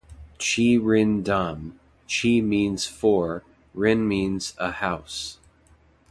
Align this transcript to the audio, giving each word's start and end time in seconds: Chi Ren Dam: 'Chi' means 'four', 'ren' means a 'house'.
Chi 0.39 0.77
Ren 0.81 1.21
Dam: 1.21 1.79
'Chi' 2.07 2.41
means 2.41 2.87
'four', 2.87 3.43
'ren' 3.75 4.07
means 4.07 4.55
a 4.57 4.71
'house'. 4.71 5.37